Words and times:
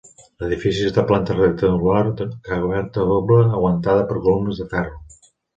L'edifici 0.43 0.85
és 0.87 0.95
de 0.95 1.03
planta 1.11 1.35
rectangular 1.35 2.01
de 2.21 2.27
coberta 2.49 3.07
doble, 3.13 3.39
aguantada 3.59 4.09
per 4.13 4.21
columnes 4.27 4.65
de 4.65 4.71
ferro. 4.77 4.99